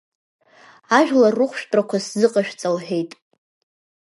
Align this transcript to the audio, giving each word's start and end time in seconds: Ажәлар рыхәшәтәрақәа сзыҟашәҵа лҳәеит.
Ажәлар 0.97 1.33
рыхәшәтәрақәа 1.39 1.97
сзыҟашәҵа 2.05 2.69
лҳәеит. 2.75 3.11